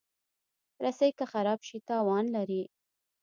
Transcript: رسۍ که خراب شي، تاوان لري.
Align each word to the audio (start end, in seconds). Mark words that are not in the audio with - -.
رسۍ 0.85 1.09
که 1.17 1.25
خراب 1.31 1.59
شي، 1.67 1.77
تاوان 1.87 2.25
لري. 2.35 2.63